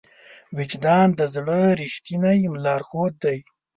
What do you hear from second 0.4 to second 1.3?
وجدان د